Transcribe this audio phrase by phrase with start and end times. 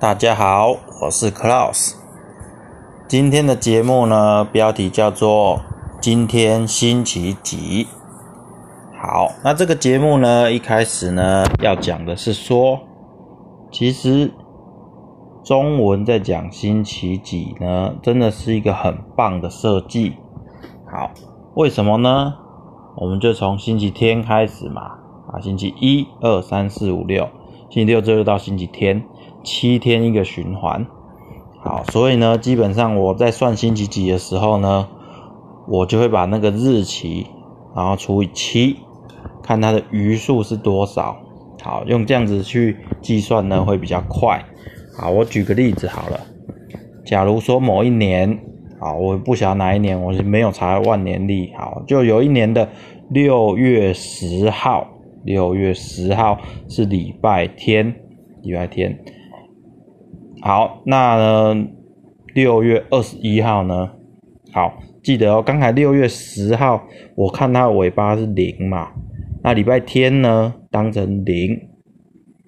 [0.00, 1.96] 大家好，我是 Klaus。
[3.08, 5.60] 今天的节目呢，标题叫做
[6.00, 7.88] “今天星期几”。
[8.96, 12.78] 好，那这个节目呢，一开始呢，要讲的是说，
[13.72, 14.32] 其实
[15.42, 20.14] 中文在讲星期几呢，真的是一个很棒的设计。
[20.88, 21.10] 好，
[21.54, 22.34] 为什么呢？
[22.98, 24.82] 我们就从星期天开始嘛，
[25.32, 27.28] 啊，星期一、二、三、四、五、六，
[27.68, 29.04] 星期六这就到星期天，
[29.48, 30.86] 七天一个循环。
[31.64, 34.88] 好，所以呢，基本上我在算星期几的时候呢，
[35.66, 37.26] 我就会把那个日期，
[37.74, 38.76] 然后除以七，
[39.42, 41.16] 看它的余数是多少。
[41.62, 44.44] 好，用这样子去计算呢，会比较快。
[44.98, 46.20] 好，我举个例子好了，
[47.06, 48.40] 假如说某一年。
[48.80, 51.52] 好，我不晓得哪一年，我是没有查万年历。
[51.58, 52.68] 好，就有一年的
[53.10, 54.86] 六月十号，
[55.24, 56.38] 六月十号
[56.68, 57.92] 是礼拜天，
[58.40, 58.96] 礼拜天。
[60.40, 61.66] 好，那呢，
[62.34, 63.90] 六月二十一号呢？
[64.52, 66.86] 好，记得哦，刚才六月十号，
[67.16, 68.92] 我看它尾巴是零嘛，
[69.42, 71.68] 那礼拜天呢，当成零。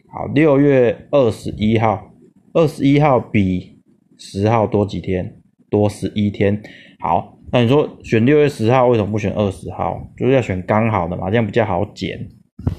[0.08, 2.12] 好，六月二十一号，
[2.52, 3.80] 二十一号比
[4.16, 5.36] 十号多几天？
[5.68, 6.62] 多十一天，
[7.00, 10.00] 好，那你说选六月十号，为什么不选二十号？
[10.16, 12.28] 就是要选刚好的嘛，这样比较好减。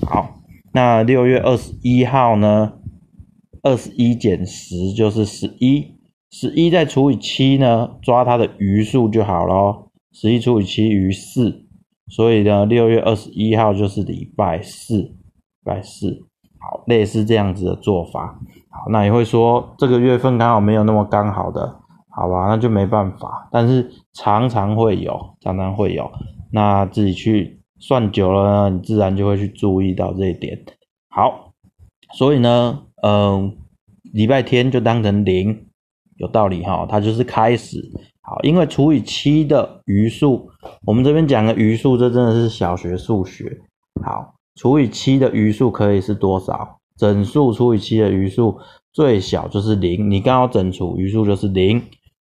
[0.02, 0.42] 好，
[0.73, 2.73] 那六月二十一号呢？
[3.64, 5.95] 二十一减十就是十一，
[6.31, 9.92] 十一再除以七呢，抓它的余数就好咯。
[10.12, 11.66] 十一除以七余四，
[12.08, 15.16] 所以呢，六月二十一号就是礼拜四，礼
[15.64, 16.26] 拜四。
[16.59, 18.40] 好，类似这样子的做法。
[18.70, 21.80] 好，那你会说这个月份刚好没有那么刚好的。
[22.14, 26.12] 好吧，那就没办法，但是常常会有，常常会有，
[26.52, 30.62] 那自己去算久了呢，你自然就会去注意到这一点。
[31.08, 31.53] 好，
[32.14, 33.57] 所以呢，嗯，
[34.13, 35.67] 礼拜天就当成零，
[36.17, 37.77] 有道理哈，它就是开始。
[38.21, 40.49] 好，因为除以七的余数，
[40.85, 43.59] 我们这边讲的余数，这真的是小学数学。
[44.03, 46.79] 好，除以七的余数可以是多少？
[46.97, 48.59] 整数除以七的余数
[48.94, 51.81] 最小就是零，你刚好整除余数就是零。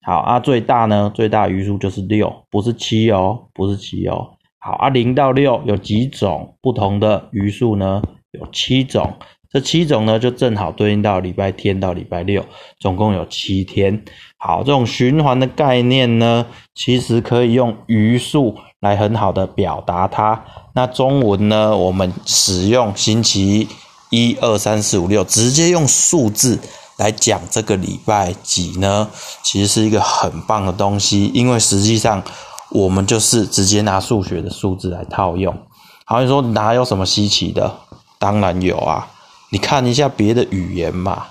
[0.02, 1.10] 好啊，最大呢？
[1.12, 4.38] 最大余数就是六，不是七哦，不是七哦。
[4.60, 8.00] 好啊，零到六有几种不同的余数呢？
[8.30, 9.12] 有七种，
[9.52, 12.44] 这七种呢就正好对应到礼拜天到礼拜六，
[12.78, 14.04] 总共有七天。
[14.38, 20.44] 好，这种循环的概念呢，其实可以用余数来很好的表达它。
[20.74, 23.68] 那中文呢，我们使用星期
[24.10, 26.58] 一二三四五六，直接用数字。
[26.96, 29.08] 来讲这个礼拜几呢？
[29.42, 32.22] 其实是一个很棒的东西，因为实际上
[32.70, 35.56] 我们就是直接拿数学的数字来套用。
[36.04, 37.74] 好，你说哪有什么稀奇的？
[38.18, 39.08] 当然有啊！
[39.50, 41.26] 你看一下别的语言嘛。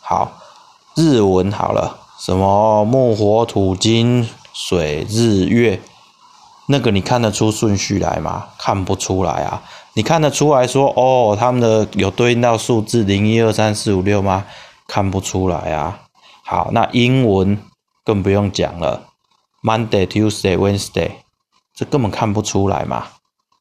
[0.00, 0.32] 好，
[0.96, 5.80] 日文好了，什么木火土金水日月，
[6.68, 8.48] 那个你看得出顺序来吗？
[8.58, 9.62] 看不出来啊！
[9.94, 14.44] 你看得出来说哦，他们的有对应到数字零一二三四五六吗？
[14.86, 16.00] 看不出来啊！
[16.44, 17.58] 好，那英文
[18.04, 19.08] 更不用讲了
[19.62, 21.10] ，Monday, Tuesday, Wednesday，
[21.74, 23.06] 这根本看不出来嘛。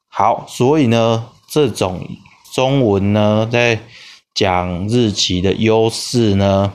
[0.10, 2.06] 好，所以呢，这种
[2.52, 3.80] 中文呢，在
[4.34, 6.74] 讲日期的优势呢，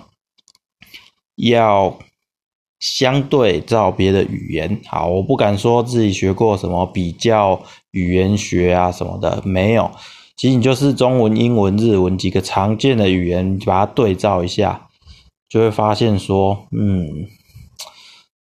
[1.36, 1.98] 要
[2.78, 4.80] 相对照别的语言。
[4.86, 7.60] 好，我不敢说自己学过什么比较
[7.90, 9.90] 语言学啊什么的，没有。
[10.36, 14.88] 其实你就是中文、英文、日文几个常见的语言，把它对照一下，
[15.48, 17.26] 就会发现说，嗯，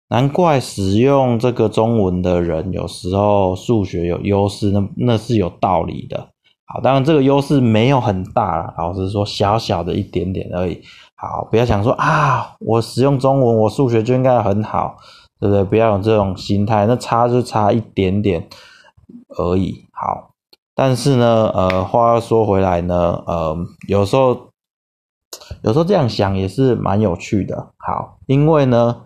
[0.10, 6.35] 难怪使用这个中文的人有时候数学有优势，那那是有道理的。
[6.66, 10.82] 好，当然这个优势没有很大，老实说小小的一点点而已。
[11.16, 14.98] 好，不要想说啊，我使用中文，我数学就应该很好，
[15.40, 15.64] 对不对？
[15.64, 18.48] 不要有这种心态，那差就差一点点
[19.38, 19.86] 而已。
[19.92, 20.32] 好。
[20.78, 23.56] 但是呢，呃，话说回来呢，呃，
[23.88, 24.50] 有时候，
[25.64, 27.70] 有时候这样想也是蛮有趣的。
[27.78, 29.04] 好，因为呢，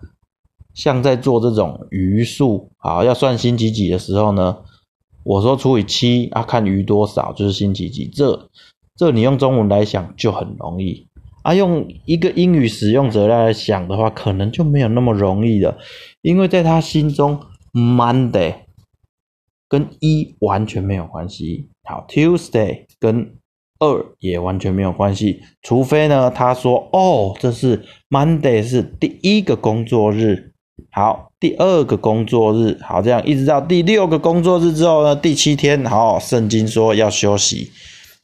[0.73, 4.57] 像在做这种余数，好，要算星期几的时候呢，
[5.23, 8.07] 我说除以七啊，看余多少就是星期几。
[8.07, 8.49] 这，
[8.95, 11.07] 这你用中文来想就很容易
[11.43, 15.77] 啊，用一个英语使用者来想的话，可能就没有那么容易了，
[16.21, 17.39] 因为在他心中
[17.73, 18.55] ，Monday。
[19.71, 21.69] 跟一完全没有关系。
[21.83, 23.35] 好，Tuesday 跟
[23.77, 30.53] 二也完全没有关系，除非呢，他说哦，这是 Monday 是第一个工作日，
[30.89, 37.71] 好，第二个工作日，好，这样一直到第六个工作日之后呢，第七天，好，圣经说要休息，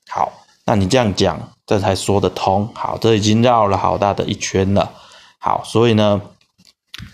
[0.09, 0.31] 好，
[0.65, 2.67] 那你这样讲，这才说得通。
[2.73, 4.91] 好，这已经绕了好大的一圈了。
[5.39, 6.21] 好，所以呢，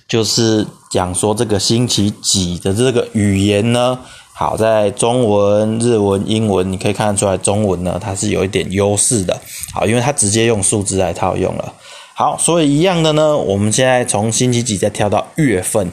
[0.07, 3.99] 就是讲说这个星期几的这个语言呢，
[4.33, 9.39] 好，在中文、日文、英文，你可以看得出来，中文呢它是有一点优势的。
[9.71, 11.73] 好，因为它直接用数字来套用了。
[12.21, 15.91] 好，所以一样的呢，我们现在从星期几再跳到月份。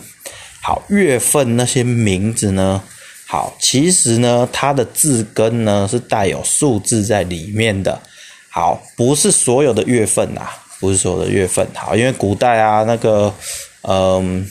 [0.61, 2.83] 好，月份那些名字呢？
[3.27, 7.99] 好，其实呢，它的字根呢是带有数字在里面的。
[8.51, 10.43] 好，不是所有的月份呐。
[10.79, 13.33] 不是所有的月份好，因为古代啊，那个，
[13.81, 14.47] 嗯，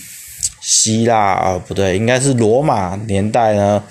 [0.60, 3.84] 希腊啊，不对，应该是罗马年代呢，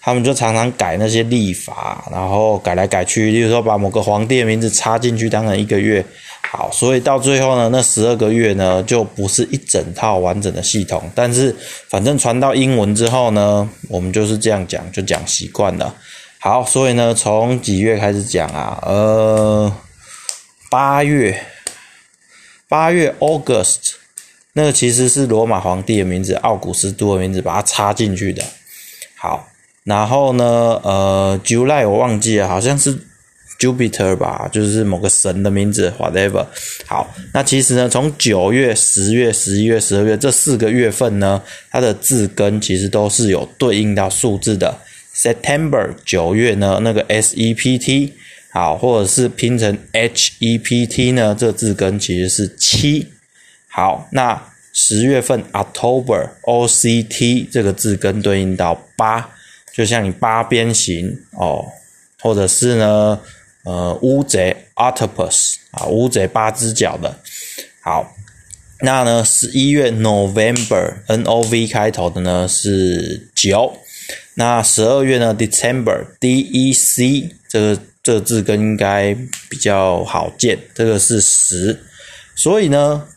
[0.00, 6.06] 他们就常常改那些历法，然后改来改去，例如说把某个皇帝的名字插进去，当成一个月，
[6.50, 11.54] 好，所以到最后呢，那十二个月呢，就不是一整套完整的系统，但是
[11.88, 15.94] 反正传到英文之后呢，我们就是这样讲，就讲习惯了。
[16.38, 18.78] 好，所以呢，从几月开始讲啊？
[18.82, 19.72] 呃，
[20.70, 21.40] 八月。
[22.66, 23.92] 八月 August，
[24.54, 28.42] 那个其实是罗马皇帝的名字，奥古斯都的名字，把它插进去的。
[29.16, 29.46] 好，
[29.84, 32.98] 然后呢，呃，July 我忘记了，好像是
[33.64, 36.44] Jupiter 吧，就是某个神的名字，whatever。
[36.86, 41.40] 好，那其实呢，从九月、十月、十一月、十二月这四个月份呢，
[41.70, 44.76] 它的字根其实都是有对应到数字的。
[45.14, 48.12] September 九月呢，那个 S E P T。
[48.56, 51.36] 好，或者是拼成 H E P T 呢？
[51.36, 53.08] 这字根其实是七。
[53.66, 54.40] 好，那
[54.72, 59.28] 十月份 October O C T 这个字根对应到八，
[59.74, 61.64] 就像你八边形哦，
[62.20, 63.18] 或者是呢，
[63.64, 67.18] 呃，乌贼 Octopus 啊，乌贼八只脚的。
[67.82, 68.14] 好，
[68.80, 73.76] 那呢，十一月 November N O V 开头的呢是九。
[74.34, 77.80] 那十二月呢 December D E C 这个。
[78.04, 79.14] 这个字根应该
[79.48, 81.86] 比较好见，这个是十，
[82.36, 83.08] 所以呢，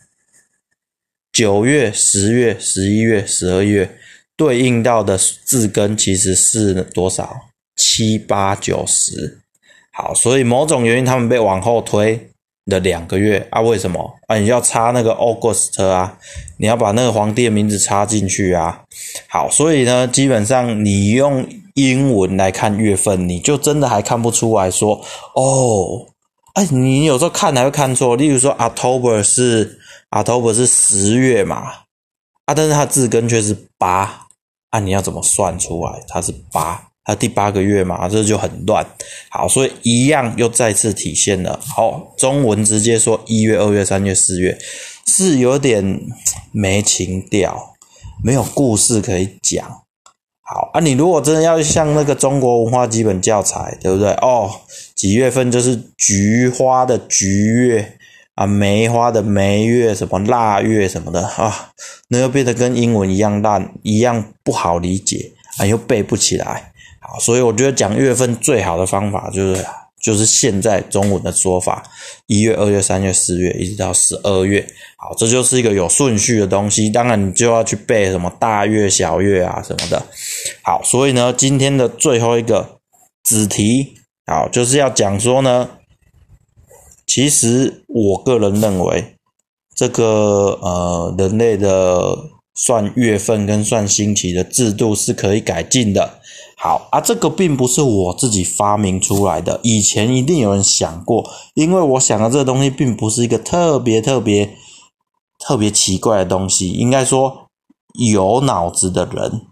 [1.30, 3.98] 九月、十月、十一月、十二月
[4.34, 7.50] 对应到的字根其实是多少？
[7.76, 9.38] 七八九十。
[9.98, 12.30] 好，所以某种原因他们被往后推
[12.66, 13.60] 了两个月啊？
[13.60, 14.38] 为什么啊？
[14.38, 16.16] 你要插那个 August 啊？
[16.56, 18.82] 你要把那个皇帝的名字插进去啊？
[19.28, 21.46] 好，所以呢，基本上你用。
[21.74, 25.00] 英文来看月份，你就真的还看不出来说
[25.36, 26.08] 哦，
[26.54, 28.16] 哎，你有时候看还会看错。
[28.16, 29.78] 例如说，October 是
[30.10, 31.72] October 是十月嘛，
[32.46, 34.26] 啊，但是它字根却是八，
[34.70, 36.87] 啊，你要怎么算出来它是八？
[37.08, 38.86] 啊第八个月嘛，这就很乱。
[39.30, 41.58] 好，所以一样又再次体现了。
[41.74, 44.58] 好，中文直接说一月、二月、三月、四月，
[45.06, 46.02] 是有点
[46.52, 47.74] 没情调，
[48.22, 49.66] 没有故事可以讲。
[50.42, 54.10] 好啊，你如果真的要像那个中国文化基本教材，对不对？
[54.20, 54.50] 哦，
[54.94, 57.98] 几月份就是菊花的菊月
[58.34, 61.72] 啊，梅花的梅月，什么腊月什么的啊，
[62.08, 66.72] 那又变得跟英文一样烂，一样不好理解啊，又背不起来。
[67.12, 69.64] 啊，所以我觉得讲月份最好的方法就是。
[70.00, 71.82] 就是现在中文的说法，
[72.28, 74.64] 一月、二月、三月、四月，一直到十二月。
[74.96, 76.88] 好，这就是一个有顺序的东西。
[76.88, 80.00] 当然，你就要去背什么大月、小月啊什么的。
[80.62, 82.78] 好，所以呢，今天的最后一个
[83.24, 83.94] 子题，
[84.24, 85.68] 好，就是要讲说呢，
[87.04, 89.16] 其实我个人认为，
[89.74, 92.16] 这个呃，人类的
[92.54, 96.17] 算月份跟算星期的制度是可以改进的。
[96.60, 101.24] 好啊，这个并不是我自己发明出来的，以前一定有人想过。
[101.54, 104.56] 因为我想的这东西并不是一个特别特别
[105.38, 107.46] 特别奇怪的东西，应该说
[107.94, 109.42] 有脑子的人，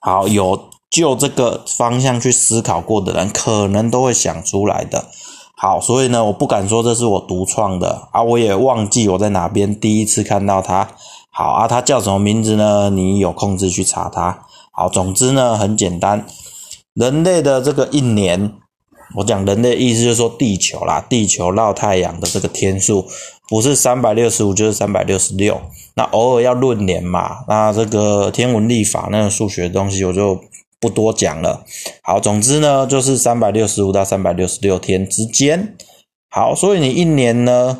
[0.00, 5.10] 好有就这个方向去思考过的人，可能都会想出来的。
[5.58, 10.88] 好，所以呢，我不敢说这是我独创的啊，我也忘记我在哪边第一次看到它。
[11.30, 12.88] 好啊，它叫什么名字呢？
[12.88, 14.46] 你有空自去查它。
[14.76, 16.26] 好，总之呢，很简单，
[16.92, 18.52] 人类的这个一年，
[19.16, 23.06] 我讲人类意思就是说地球啦，地球绕太阳的这个天数
[23.48, 25.58] 不是三百六十五就是三百六十六，
[25.94, 30.38] 那偶尔要论年嘛，那这个天文历法那个数学东西我就
[30.78, 31.64] 不多讲了。
[32.02, 35.74] 好，总之呢，就是三百六十五到三百六十六天之间。
[36.28, 37.78] 好，所以你一年呢？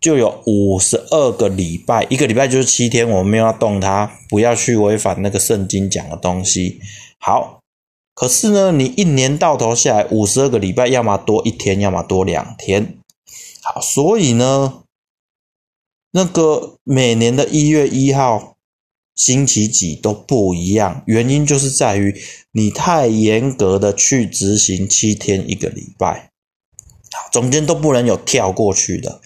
[0.00, 6.80] 就有五十二个礼拜，一个礼拜就是七天，我们没有要动它，不要去违反那个圣经讲的东西。
[7.18, 7.60] 好，
[8.14, 12.98] 可是呢，你一年到头下来五十二个礼拜，要么多一天，要么多两天。
[13.62, 14.82] 好，所以呢，
[16.12, 18.56] 那个每年的一月一号
[19.14, 22.14] 星期几都不一样，原因就是在于
[22.52, 26.30] 你太严格的去执行七天一个礼拜。
[27.32, 29.20] 中间都不能有跳过去的。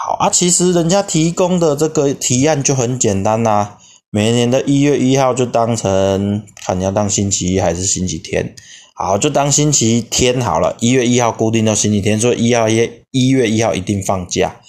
[0.00, 3.78] 好啊，其实人家提供的这个提案就很简单呐，
[4.10, 8.54] 每年的一月一号就当成看你要当星期一还是星期天，
[8.94, 14.60] 好就当星期天好了，一月一号固定到星期天，所以一号一一月一号一定放假。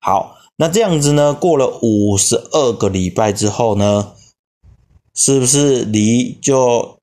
[0.00, 4.12] 好，那这样子呢，过了五十二个礼拜之后呢，
[5.14, 6.98] 是不是离就？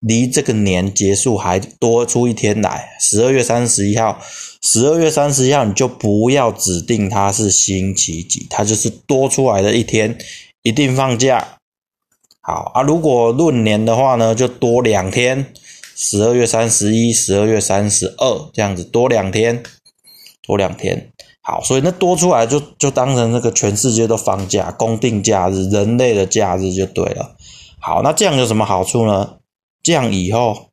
[0.00, 4.20] 离这个年结束还多出一天来，十二月三十一号，
[4.62, 10.16] 十二月三十一号你就不要指定它是星期几，它就是多出来的一天，
[10.62, 11.58] 一定放假。
[12.40, 15.52] 好啊，如果闰年的话呢，就多两天，
[15.96, 19.62] 十二月三十一、十二月三十二这样子多两天，
[20.46, 21.10] 多两天。
[21.42, 27.34] 好，所以那多出来就就当成那个全世界都放假，公定假日，人类的假日就对了。
[27.80, 29.37] 好，那这样有什么好处呢？
[29.88, 30.68] 这样以后，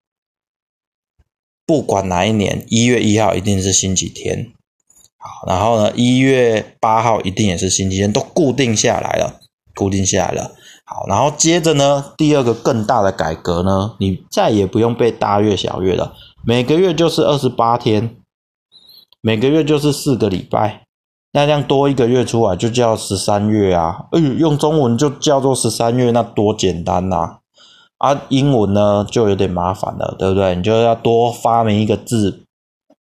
[1.66, 4.52] 不管哪一年，一月一号一定是星期天。
[5.18, 9.40] 好，然后呢，一月八号一定也是星期天，都固定下来了，
[9.74, 10.52] 固定下来了。
[10.84, 18.18] 好，然后接着呢，第二个更大的改革呢，你再也不用背大月小月了，每个月就是二十八天，
[19.22, 20.84] 每个月就是四个礼拜，
[21.32, 24.08] 那这样多一个月出来就叫十三月啊。
[24.12, 27.16] 嗯，用中文就叫做十三月，那多简单呐。
[27.16, 27.40] 啊，
[28.06, 30.56] 啊英文呢就有点麻烦了，对不对？
[30.56, 32.44] 你就要多发明一个字，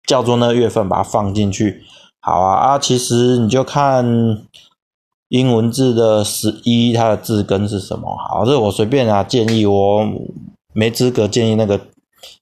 [0.06, 1.82] 叫做那月份，把它放进去。
[2.20, 4.42] 好啊，啊，其实你就看
[5.28, 8.16] 英文字的十一，它的字根是什么？
[8.16, 10.06] 好，这我随便啊，建议我
[10.72, 11.78] 没资格建议那个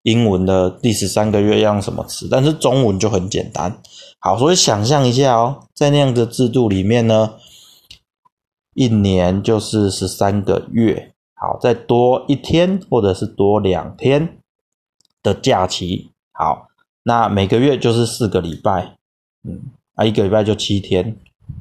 [0.02, 3.76] 英文的第十三个月要用什么词，但是中文就很简单。
[4.20, 7.34] 好，所以想象一下哦，在那样的制度里面呢，
[8.74, 11.11] 一年就是十三个月。
[11.42, 14.38] 好，再多一天或者是多两天
[15.24, 16.12] 的假期。
[16.30, 16.68] 好，
[17.02, 18.94] 那每个月就是四个礼拜，
[19.42, 19.60] 嗯，
[19.96, 21.16] 啊，一个礼拜就七天，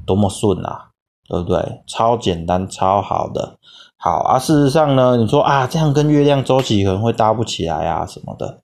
[0.06, 0.90] 多么顺啊，
[1.26, 1.82] 对不对？
[1.88, 3.58] 超简单，超好的。
[3.96, 8.60] 好啊，事实上呢，你说啊，这样跟月亮周期可能会搭不起来啊什么的。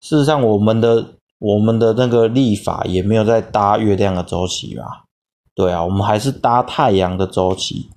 [0.00, 1.04] 事实上，我们的
[1.40, 4.84] 我们的那个历法也没有在搭月亮的周期嘛。
[5.52, 7.90] 对啊，我们还是搭太阳的周期。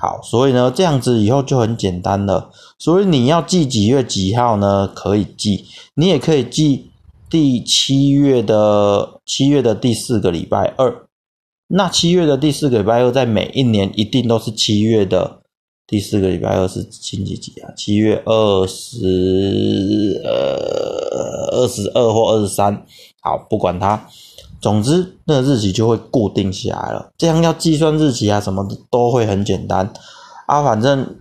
[0.00, 2.52] 好，所以呢，这样子以后就很简单了。
[2.78, 4.86] 所以你要记几月几号呢？
[4.94, 5.64] 可以记，
[5.94, 6.90] 你也可以记
[7.28, 11.04] 第七月的七月的第四个礼拜二。
[11.66, 15.40] 那七月的第四个礼拜二，在每一年一定都是七月的
[15.84, 17.72] 第四个礼拜二是星期几啊？
[17.76, 22.86] 七月二十呃二十二或二十三。
[23.20, 24.08] 好，不管它。
[24.60, 27.10] 总之，那个日期就会固定下来了。
[27.16, 29.92] 这样要计算日期啊，什么的都会很简单
[30.46, 30.62] 啊。
[30.62, 31.16] 反正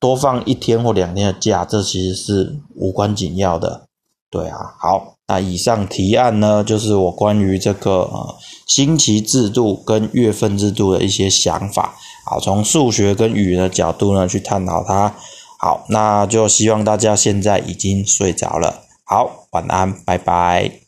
[0.00, 3.82] 多放一天或两天的假，这其实是无关紧要的。
[4.30, 8.34] 对啊，好，那以上提案呢，就是我关于这个呃
[8.66, 11.94] 星期制度跟月份制度的一些想法。
[12.24, 15.14] 好，从数学跟语言的角度呢去探讨它。
[15.58, 18.84] 好，那就希望大家现在已经睡着了。
[19.04, 20.81] 好，晚安，拜拜。